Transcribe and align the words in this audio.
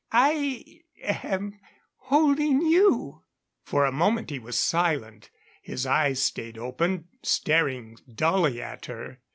I 0.11 0.81
am 1.03 1.59
holding 1.97 2.63
you." 2.65 3.21
For 3.63 3.85
a 3.85 3.91
moment 3.91 4.31
he 4.31 4.39
was 4.39 4.57
silent. 4.57 5.29
His 5.61 5.85
eyes 5.85 6.19
stayed 6.19 6.57
open, 6.57 7.09
staring 7.21 7.97
dully 8.11 8.59
at 8.63 8.87
her. 8.87 9.19